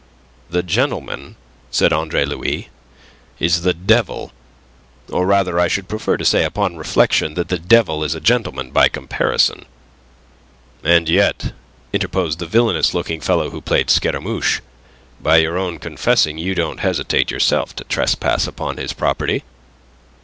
[0.49, 1.35] "The gentleman,"
[1.69, 2.69] said Andre Louis,
[3.37, 4.31] "is the devil;
[5.11, 8.71] or rather, I should prefer to say upon reflection, that the devil is a gentleman
[8.71, 9.65] by comparison."
[10.83, 11.53] "And yet,"
[11.93, 14.61] interposed the villainous looking fellow who played Scaramouche,
[15.21, 19.43] "by your own confessing you don't hesitate, yourself, to trespass upon his property."